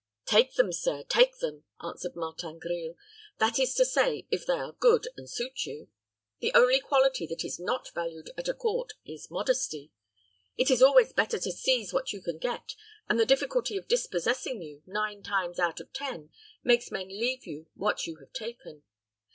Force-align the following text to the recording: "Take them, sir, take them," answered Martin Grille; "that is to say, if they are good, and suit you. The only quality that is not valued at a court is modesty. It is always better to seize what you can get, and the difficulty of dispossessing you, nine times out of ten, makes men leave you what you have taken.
"Take 0.25 0.55
them, 0.55 0.73
sir, 0.73 1.03
take 1.07 1.37
them," 1.37 1.63
answered 1.83 2.15
Martin 2.15 2.57
Grille; 2.57 2.95
"that 3.37 3.59
is 3.59 3.75
to 3.75 3.85
say, 3.85 4.25
if 4.31 4.47
they 4.47 4.55
are 4.55 4.71
good, 4.79 5.07
and 5.15 5.29
suit 5.29 5.65
you. 5.67 5.89
The 6.39 6.51
only 6.55 6.79
quality 6.79 7.27
that 7.27 7.45
is 7.45 7.59
not 7.59 7.93
valued 7.93 8.31
at 8.35 8.47
a 8.47 8.55
court 8.55 8.93
is 9.05 9.29
modesty. 9.29 9.91
It 10.57 10.71
is 10.71 10.81
always 10.81 11.13
better 11.13 11.37
to 11.37 11.51
seize 11.51 11.93
what 11.93 12.13
you 12.13 12.19
can 12.19 12.39
get, 12.39 12.73
and 13.07 13.19
the 13.19 13.27
difficulty 13.27 13.77
of 13.77 13.87
dispossessing 13.87 14.59
you, 14.63 14.81
nine 14.87 15.21
times 15.21 15.59
out 15.59 15.79
of 15.79 15.93
ten, 15.93 16.31
makes 16.63 16.89
men 16.89 17.07
leave 17.09 17.45
you 17.45 17.67
what 17.75 18.07
you 18.07 18.15
have 18.15 18.33
taken. 18.33 18.81